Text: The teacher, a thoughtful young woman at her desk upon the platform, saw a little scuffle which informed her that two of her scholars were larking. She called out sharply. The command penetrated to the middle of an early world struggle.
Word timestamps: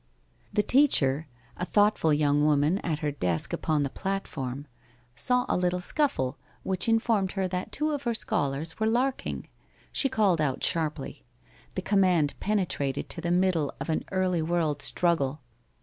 The 0.51 0.63
teacher, 0.63 1.27
a 1.57 1.63
thoughtful 1.63 2.11
young 2.11 2.43
woman 2.43 2.79
at 2.79 3.01
her 3.01 3.11
desk 3.11 3.53
upon 3.53 3.83
the 3.83 3.89
platform, 3.91 4.65
saw 5.13 5.45
a 5.47 5.55
little 5.55 5.79
scuffle 5.79 6.39
which 6.63 6.89
informed 6.89 7.33
her 7.33 7.47
that 7.49 7.71
two 7.71 7.91
of 7.91 8.01
her 8.01 8.15
scholars 8.15 8.79
were 8.79 8.87
larking. 8.89 9.47
She 9.91 10.09
called 10.09 10.41
out 10.41 10.63
sharply. 10.63 11.23
The 11.75 11.83
command 11.83 12.33
penetrated 12.39 13.09
to 13.09 13.21
the 13.21 13.29
middle 13.29 13.75
of 13.79 13.89
an 13.89 14.03
early 14.11 14.41
world 14.41 14.81
struggle. 14.81 15.41